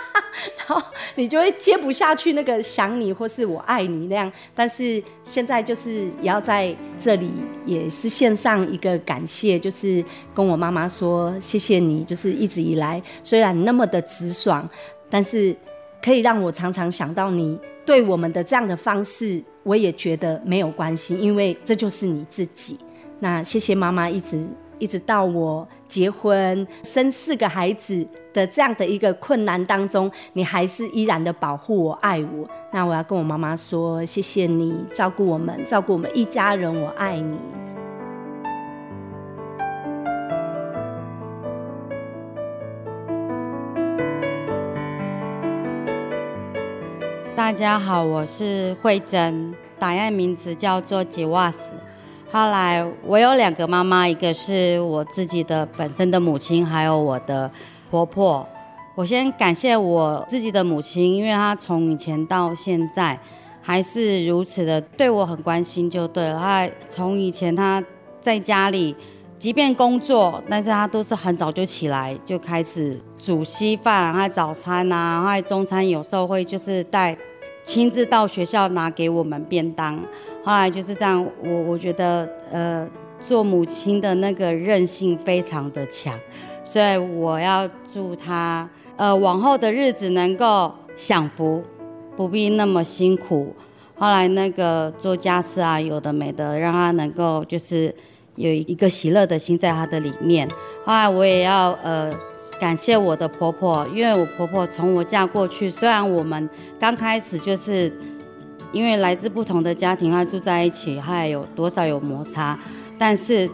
[0.56, 0.80] 然后
[1.16, 4.32] 你就会接不下去那个想你或是我爱你那样。
[4.54, 7.32] 但是现在就是也要在这里
[7.66, 14.70] 也是献上一个感谢，就是跟我妈妈说谢谢你，就是一直以来虽然那么的直爽，
[15.10, 15.56] 但是
[16.10, 19.40] 可以让我常常想到你对我们的这样的方式。
[19.62, 22.80] 我也觉得没有关系，因为这就是你自己。
[23.20, 24.44] 那谢谢妈妈，一直
[24.80, 32.50] 一直到我结婚生四个孩子的这样的一个困难当中，你还是依然的保护我、爱我。
[32.74, 37.38] 那我要跟我妈妈说，谢谢你照顾我们，照顾我们一家人，我爱你。
[47.50, 51.72] 大家好，我是慧珍，档案名字叫做吉瓦斯。
[52.32, 57.50] 后来我有两个妈妈，一个是我自己的本身的母亲，还有我的
[57.90, 58.48] 婆婆。
[58.94, 63.20] 我先感谢我自己的母亲，因为她从以前到现在
[63.64, 66.38] 还是如此的对我很关心，就对了。
[66.38, 67.84] 她从以前她
[68.22, 68.96] 在家里，
[69.40, 77.18] 即便工作，但是她都是很早就起来就开始煮稀饭，还有早餐啊，还有中餐，有时候会就是带。
[77.70, 79.96] 亲自到学校拿给我们便当，
[80.44, 81.24] 后来就是这样。
[81.44, 86.20] 我我觉得，呃，做母亲的那个韧性非常的强，
[86.64, 91.62] 所以我要祝她，呃，往后的日子能够享福，
[92.18, 93.56] 不必那么辛苦。
[93.96, 97.94] 后来那个做家事啊，有的没的，让他能够就是
[98.36, 100.50] 有一个喜乐的心在他的里面。
[100.84, 102.12] 后来我也要呃
[102.60, 107.92] 感谢我的婆婆，因为我婆婆从我嫁过去，虽然我们刚开始就是
[108.74, 112.60] 因为来自不同的家庭，还住在一起，还有多少有摩擦，
[112.98, 113.50] 但是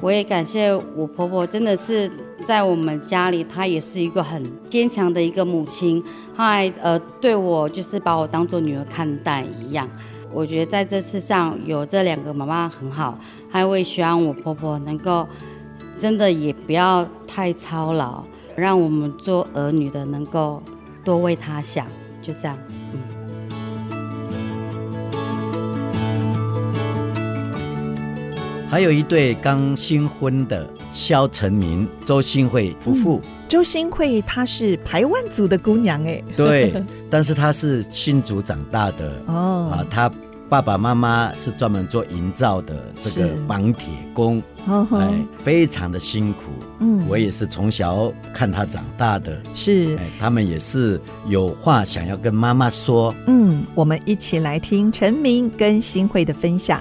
[0.00, 2.10] 我也感谢我婆婆，真的是
[2.40, 6.02] 在我们家里，她也是一个很坚强的一个母亲。
[6.34, 9.86] 还呃，对我就是把我当做女儿看待一样。
[10.32, 13.18] 我觉得在这世上有这两个妈妈很好，
[13.50, 15.26] 还会希望我婆婆能够
[16.00, 18.24] 真的也不要太操劳，
[18.56, 20.62] 让我们做儿女的能够
[21.04, 21.86] 多为他想，
[22.22, 22.56] 就这样。
[22.94, 23.00] 嗯。
[28.70, 33.20] 还有一对刚新婚的肖成明、周新慧夫妇。
[33.22, 36.72] 嗯周新慧她是排湾族的姑娘哎，对，
[37.10, 40.08] 但是她是新竹长大的哦，啊，她
[40.50, 56.80] 爸爸妈妈是专门做营造的这个绑铁工，哎，非常的辛苦，嗯，我也是从小看他长大的，是，哎，他们也是有话想要跟妈妈说，嗯，我们一起来听陈明跟新慧的分享。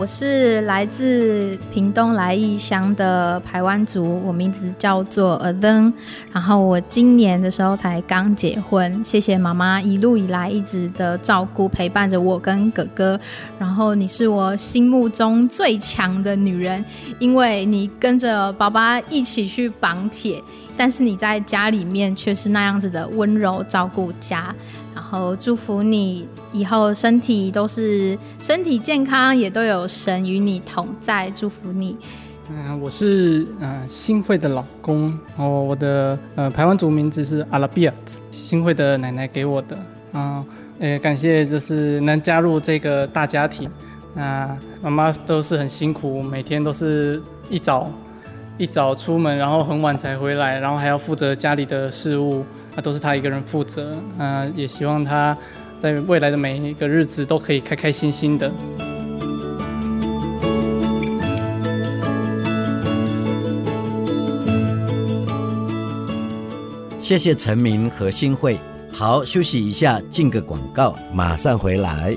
[0.00, 5.92] 我是来自屏东来义乡的台湾族，我名字叫做阿登，
[6.32, 13.20] 然后我今年的时候才刚结婚，谢谢妈妈一路以来一直的照顾陪伴着我跟哥哥，
[13.58, 16.82] 然后你是我心目中最强的女人，
[17.18, 20.42] 因为你跟着爸爸一起去绑铁，
[20.80, 24.54] 但是你在家里面却是那样子的温柔照顾家。
[24.94, 31.30] 然后祝福你以后身体都是身体健康，也都有神与你同在。
[31.32, 31.94] 祝福你。
[32.48, 37.92] 嗯，我是嗯新慧的老公，然后我的呃排湾族名字是阿拉比亚，
[38.30, 39.78] 新慧的奶奶给我的。
[40.12, 40.42] 啊，
[40.80, 43.70] 也感谢就是能加入这个大家庭。
[44.14, 47.90] 那妈妈都是很辛苦，每天都是一早
[48.60, 52.44] 一早出门，然后很晚才回来，然后还要负责家里的事务。
[52.76, 55.34] 那都是他一个人负责，嗯、也希望他
[55.80, 58.52] 在未来的每一个日子都可以开开心心的。
[67.00, 68.58] 谢谢陈明和新慧，
[68.92, 72.14] 好，休息一下，进个广告，马上回来。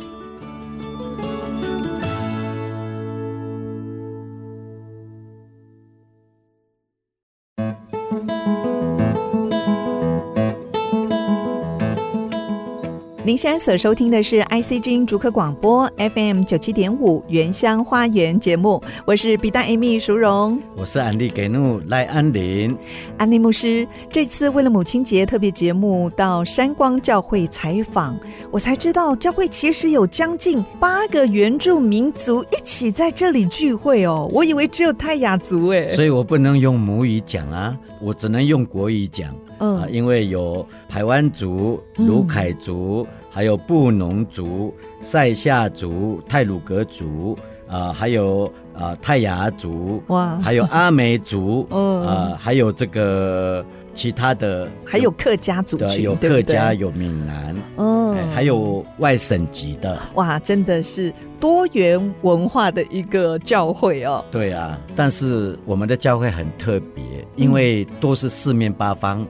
[13.33, 22.77] 您现在所收听的是 ICG 竹科广播 FM 九七点五原乡花园节目，我是比大 Amy 淑荣，我是安利给怒赖安林，
[23.17, 28.15] 安利牧师这次为了母亲节特别节目到山光教会采访，
[28.51, 39.35] 我才知道教会其实有将近八个原住民族一起在这里聚会哦，我以为只有泰雅族哎，所以我不能用母语讲啊，我只能用国语讲。
[39.63, 47.37] 嗯、啊，因为有台湾族、鲁凯族，嗯、还有布农族、塞夏族、泰鲁格族，
[47.69, 64.23] 啊，还有啊泰雅族，哇，还有阿美族， 嗯，啊，还有这个其他的，还有客家族群，有客家，对对有闽南，嗯，还有外省籍的，哇，真的是多元文化的一个教会哦。
[64.29, 67.03] 对啊，但是我们的教会很特别，
[67.35, 69.25] 因为都是四面八方。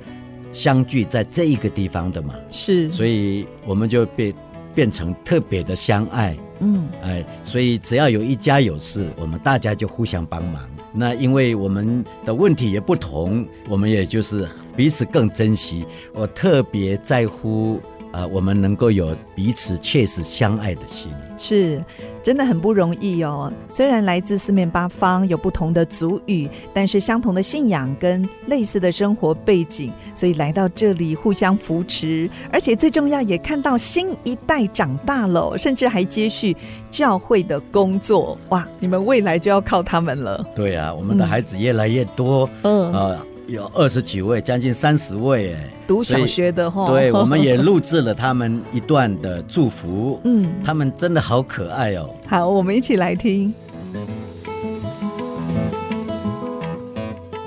[0.54, 4.34] 相聚在这一个地方的嘛，是，所以我们就变
[4.74, 10.64] 变成特别的相爱，嗯，哎，所以只要有一家有事，我们大家就互相帮忙。
[10.94, 14.48] 那因为我们的问题也不同，我们也就是
[14.78, 15.84] 彼此更珍惜。
[16.14, 17.82] 我特别在乎。
[18.16, 21.84] 呃，我们能够有彼此切实相爱的心，是
[22.24, 23.52] 真的很不容易哦。
[23.68, 36.56] 虽然来自四面八方，有不同的族语，但是相同的信仰跟类似的生活背景，所以来到这里互相扶持，而且最重要也看到新一代长大了，甚至还接续
[36.90, 38.38] 教会的工作。
[38.50, 40.46] 哇，你们未来就要靠他们了。
[40.56, 43.20] 对啊，我们的孩子越来越多，嗯，呃
[43.54, 46.88] 有二十几位，将近三十位，哎，读小学的哈。
[46.88, 52.10] 对，我们也录制了他们一段的祝福， 嗯，他们真的好可爱哦。
[52.26, 53.54] 好，我们一起来听。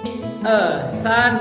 [0.05, 1.41] 一二三。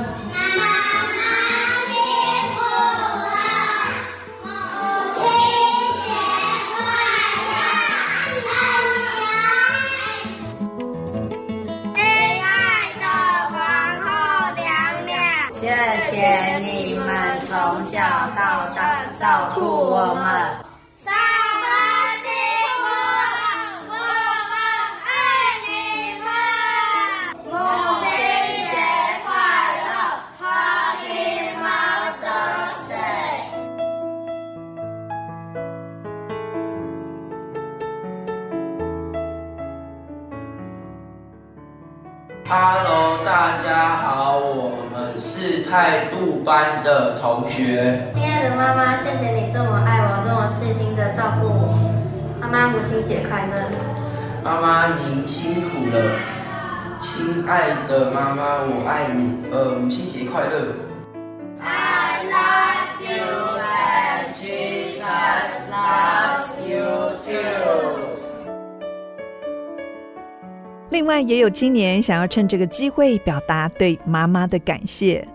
[17.76, 20.24] 从小到大照顾我们
[21.04, 21.14] 三
[21.62, 21.68] 八
[23.90, 23.94] 我
[24.50, 24.56] 们
[25.04, 25.12] 爱
[25.68, 25.70] 你
[26.24, 26.26] 们
[27.44, 27.52] 母
[28.00, 28.08] 亲
[28.72, 28.74] 节
[29.26, 29.28] 快
[29.84, 29.92] 乐
[30.40, 30.42] 哈
[31.04, 31.06] 利
[31.60, 31.66] 玛
[32.22, 32.24] 德
[32.88, 32.88] 斯
[42.48, 43.30] hello 大
[43.62, 43.68] 家
[43.98, 46.06] 好我们是泰
[46.46, 48.08] 班的同学。
[48.14, 51.74] 亲爱的妈妈，谢谢你这么爱我，这么细心的照顾我。
[52.40, 53.68] 妈妈，母亲节快乐！
[54.44, 56.00] 妈妈，您辛苦了。
[57.02, 59.50] 亲爱的妈妈，我爱你。
[59.52, 60.76] 呃，母亲节快乐。
[61.60, 63.26] I love you
[63.60, 65.02] and Jesus
[65.72, 66.86] loves you
[67.26, 68.06] too.
[70.92, 75.28] 另外，也有青年想要趁这个机会表达对妈妈的感谢。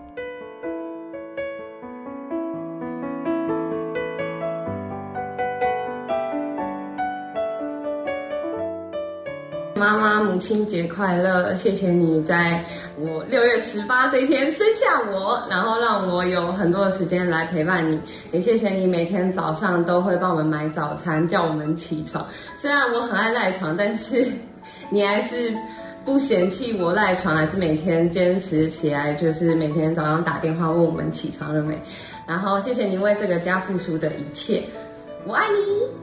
[10.40, 11.54] 亲节快乐！
[11.54, 12.64] 谢谢你在
[12.98, 18.00] 我六月十八这一天生下我，然后让我有很多的时间来陪伴你。
[18.32, 22.26] 也谢谢你每天早上都会帮我们买早餐，叫我们起床。
[22.56, 24.26] 虽然我很爱赖床，但是。
[24.92, 25.54] 你还是
[26.04, 31.80] 不嫌弃我赖床，还是每天坚持起来，就是每天早上打电话问我们起床了没？
[32.26, 34.62] 然后谢谢你为这个家付出的一切，
[35.24, 35.99] 我爱你。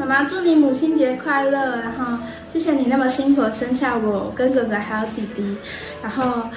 [0.00, 1.76] 妈妈，祝你母亲节快乐！
[1.82, 2.16] 然后
[2.50, 5.54] 谢谢你那么辛苦生下我跟哥哥还有弟弟。
[6.02, 6.48] 然后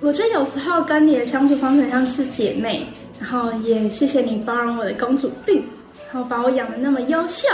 [0.00, 2.86] 我觉得有时候跟你的相处方式很像是姐妹。
[3.20, 5.64] 然后也谢谢你包容我的公主病。
[6.10, 7.46] 然后把我养得那么优秀，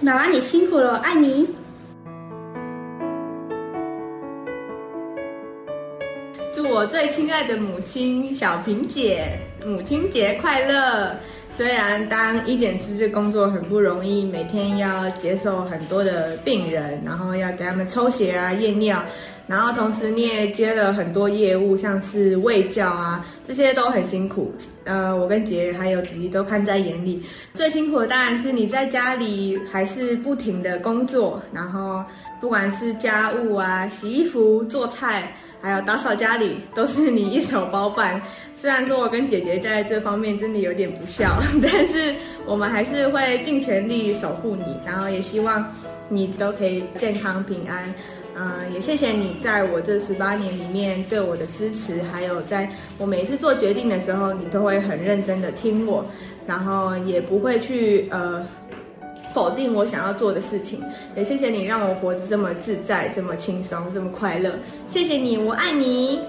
[0.00, 1.46] 妈妈你辛苦了，我爱你。
[6.52, 11.14] 祝我最亲爱的母亲小平姐母亲节快乐！
[11.56, 19.02] 虽然当医检师这工作很不容易，每天要接受很多的病人，然后要给他们抽血啊、验尿，
[19.46, 24.52] 然后同时你也接了很多业务，像是卫教啊，这些都很辛苦。
[24.84, 27.22] 呃，我跟姐姐还有弟弟都看在眼里。
[27.54, 32.04] 最辛苦的当然是你在家里还是不停的工作，然后
[32.40, 35.32] 不管是家务啊、洗衣服、做菜。
[35.62, 38.20] 还有打扫家里都是你一手包办，
[38.54, 42.14] 虽然说我跟姐姐在这方面真的有点不孝， 但是
[42.46, 45.66] 我们还是会尽全力守护你，然后也希望
[46.08, 47.92] 你都可以健康平安。
[48.38, 56.04] 嗯、呃，也谢谢你在我这十八年里面对我的支持，还有在我每次做决定的时候，你都会很认真的听我，
[56.46, 58.44] 然后也不会去呃。
[59.34, 60.80] 否定我想要做的事情，
[61.14, 64.50] 也谢谢你让我活得这么自在、这么轻松、这么快乐。
[64.88, 66.20] 谢谢你，我爱你。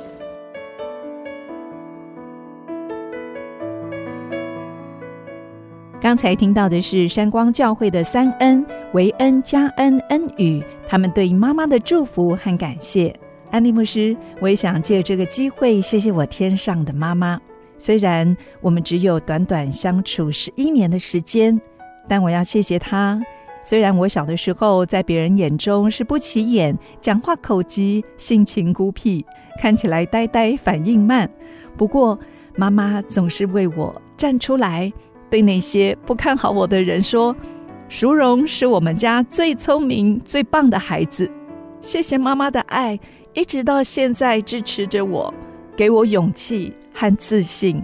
[6.01, 13.13] 刚才听到的是山光教会的三恩：维恩、加恩、恩语，他们对妈妈的祝福和感谢。
[13.51, 17.39] 安利牧师，我也想借这个机会谢谢我天上的妈妈。
[17.77, 21.59] 虽然我们只有短短相处十一年的时间。
[22.09, 23.21] 但我要谢谢她。
[23.61, 29.25] 虽然我小的时候在别人眼中是不起眼、讲话口急、性情孤僻、
[29.61, 31.29] 看起来呆呆、反应慢，
[31.75, 32.17] 不过
[32.55, 34.89] 妈妈总是为我站出来，
[35.29, 37.35] 对那些不看好我的人说
[37.89, 41.31] ：“淑荣是我们家最聪明、最棒的孩子。”
[41.79, 42.99] 谢谢妈妈的爱，
[43.33, 45.33] 一直到现在支持着我，
[45.75, 47.81] 给我勇气和自信。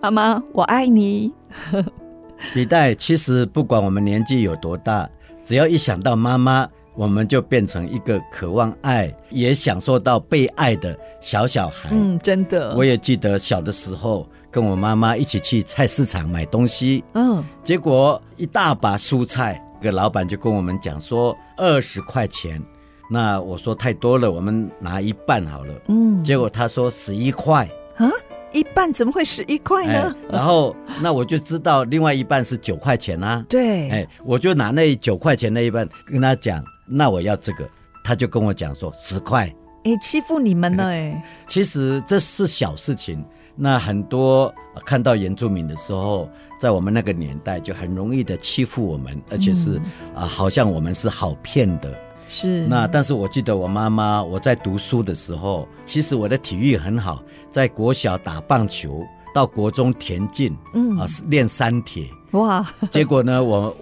[0.00, 1.34] 妈妈，我爱你。
[2.54, 5.08] 李代，其实不管我们年纪有多大，
[5.44, 11.90] 只要一想到妈妈，我们就变成一个渴望爱，也享受到被爱的小小孩。
[11.92, 12.74] 嗯，真的。
[12.74, 17.04] 我也记得小的时候，跟我妈妈一起去菜市场买东西。
[17.14, 22.62] 嗯，结果一大把蔬菜，个老板就跟我们讲说二十块钱。
[23.10, 25.74] 那我说太多了，我们拿一半好了。
[25.88, 27.68] 嗯，结果他说十一块。
[27.96, 28.10] 啊？
[28.52, 29.92] 一半怎么会十一块呢？
[29.92, 33.44] 哎，然后那我就知道另外一半是九块钱啊。
[33.50, 37.68] 对，哎，我就拿那九块钱那一半跟他讲，那我要这个，
[38.02, 39.52] 他就跟我讲说十块。
[39.84, 41.22] 哎，欺负你们了哎。
[41.46, 43.22] 其实这是小事情，
[43.56, 44.54] 那很多
[44.84, 46.28] 看到原住民的时候，
[46.60, 49.76] 在我们那个年代就很容易的欺负我们，而且是
[50.14, 51.92] 啊，嗯，好像我们是好骗的。
[52.28, 59.02] 是那，但是我记得我妈妈，我在读书的时候，其实我的体育很好，在国小打棒球，
[59.32, 62.68] 到国中田径，嗯啊练三铁，哇！
[62.90, 63.76] 结果呢，我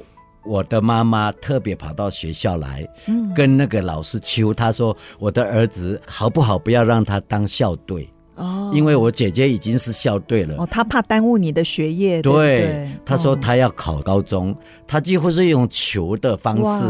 [0.45, 8.07] 我的妈妈特别跑到学校来，嗯，跟那个老师求，她说我的儿子好不好，不要让他当校队。
[8.37, 10.57] 哦因为我姐姐已经是校队了。
[10.59, 12.21] 哦，她怕耽误你的学业。
[12.21, 14.55] 对，她说她要考高中，
[14.87, 16.85] 她几乎是用求的方式。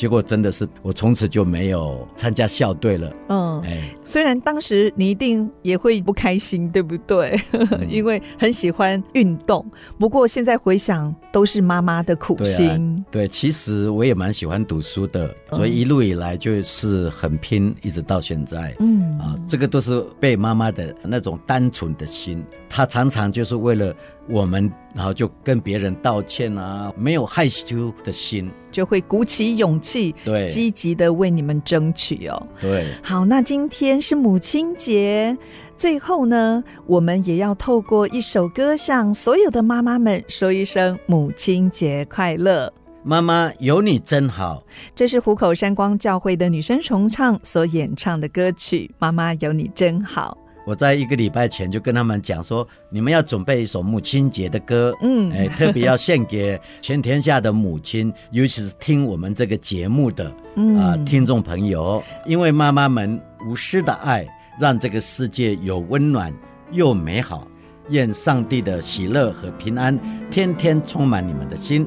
[0.00, 3.12] 结果真的是，我从此就没有参加校队了。
[3.28, 7.38] 嗯，哎，虽然当时你一定也会不开心，对不对？
[7.52, 9.62] 嗯、因为很喜欢运动。
[9.98, 13.04] 不过现在回想，都是妈妈的苦心。
[13.10, 18.74] 对，啊、对，其实我也蛮喜欢读书的，所以一路以来就是很拼，一直到现在。
[18.80, 22.42] 嗯，啊，这个都是被妈妈的那种单纯的心。
[22.70, 23.92] 她常常就是为了
[24.28, 32.46] 我们，然后就跟别人道歉啊，没有害羞的心，就会鼓起勇气，对，积极的为你们争取哦。
[32.60, 35.36] 对，好，那今天是母亲节，
[35.76, 42.72] 最后呢，我们也要透过一首歌向所有的妈妈们说一声母亲节快乐。
[43.02, 44.62] 妈妈有你真好，
[44.94, 50.38] 这是虎口山光教会的女生重唱所演唱的歌曲《妈妈有你真好》。
[50.70, 60.32] 我在一个礼拜前就跟他们讲说，你们要准备一首母亲节的歌，嗯，哎，特别要献给全天下的母亲，尤其是听我们这个节目的
[60.78, 64.24] 啊、听众朋友，因为妈妈们无私的爱，
[64.60, 66.32] 让这个世界有温暖
[66.70, 67.48] 又美好。
[67.88, 69.98] 愿上帝的喜乐和平安
[70.30, 71.84] 天天充满你们的心。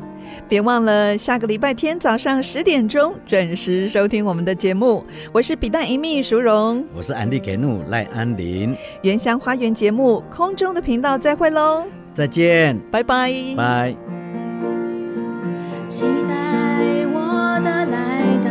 [0.47, 5.03] 别忘了下个礼拜天早上十点钟准时收听我们的节目。
[5.31, 8.75] 我是比旦一秘淑荣，我是安利给怒赖安林。
[9.01, 13.95] 原乡花园节目空中的频道再会喽，再见，拜拜，拜。
[15.87, 18.49] 期待我的来到，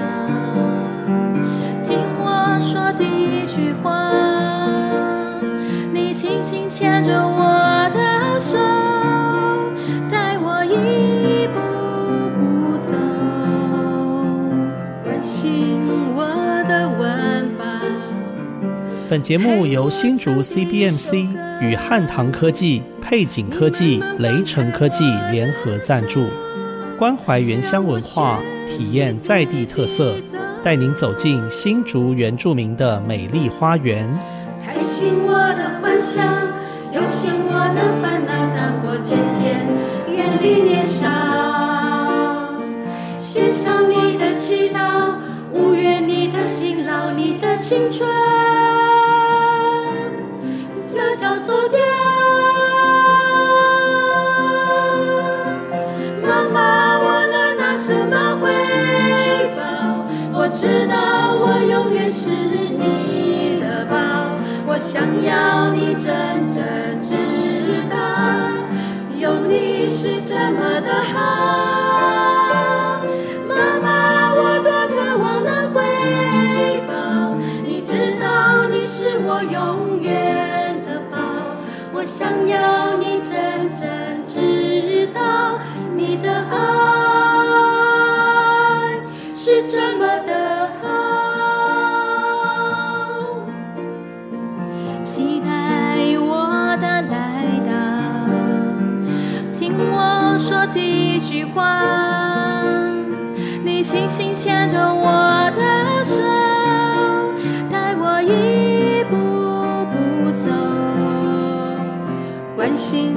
[1.82, 3.90] 听我说第一句话。
[5.92, 7.81] 你轻轻牵着我
[19.12, 21.28] 本节目由新竹 CBMC
[21.60, 26.28] 与汉唐科技、配景科技、雷城科技联合赞助，
[26.98, 30.16] 关怀原乡文化，体验在地特色，
[30.62, 34.08] 带您走进新竹原住民的美丽花园。
[34.64, 36.22] 开心我的欢笑，
[36.94, 39.60] 忧心我的烦恼，当我渐渐
[40.16, 41.04] 远离年少，
[43.20, 45.16] 献上你的祈祷，
[45.52, 48.08] 无怨你的辛劳，你的青春，
[51.02, 51.76] 这叫做 Dev。
[56.22, 58.44] 妈妈，我能拿什么回
[59.56, 59.60] 报？
[60.32, 60.94] 我知道
[61.34, 63.96] 我永远是你的宝。
[64.64, 66.62] 我想要你真正
[67.02, 67.16] 知
[67.90, 67.96] 道，
[69.18, 72.21] 有你是这么的好。
[82.02, 83.88] 我想要你真正
[84.26, 85.60] 知道，
[85.96, 86.56] 你的爱
[89.36, 90.88] 是这么的好。
[95.04, 95.48] 期待
[96.18, 97.70] 我的来到，
[99.52, 101.84] 听我说第一句话，
[103.62, 105.41] 你轻轻牵着我
[112.62, 113.16] 关心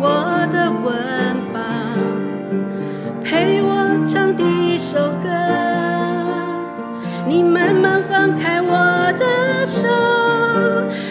[0.00, 0.08] 我
[0.50, 0.90] 的温
[1.52, 1.60] 饱，
[3.22, 5.28] 陪我唱第一首歌。
[7.28, 9.86] 你慢慢放开我的手，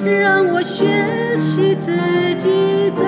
[0.03, 1.91] 让我学习自
[2.39, 3.03] 己走。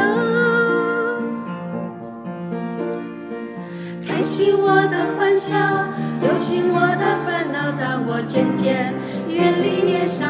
[4.08, 5.58] 开心我的欢笑，
[6.22, 8.94] 忧心我的烦恼，当我渐渐
[9.28, 10.24] 远离年少，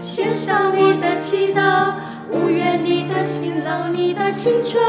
[0.00, 1.92] 献上你的祈祷，
[2.30, 4.82] 无怨你的辛劳，你的青春，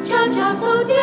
[0.00, 0.96] 悄悄走掉。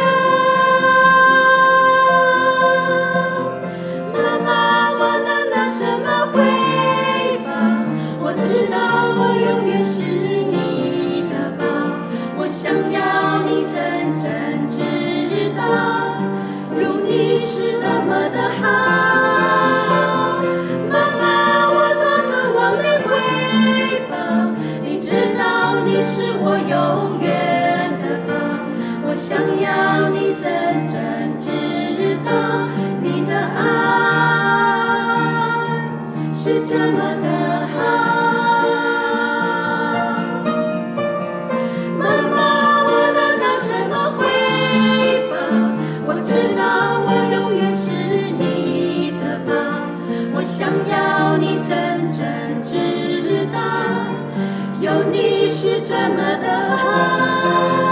[55.96, 57.85] Samadhan.